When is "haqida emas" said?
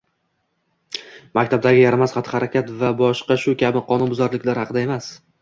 4.65-5.13